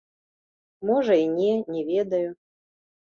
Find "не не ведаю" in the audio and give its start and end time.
1.35-2.27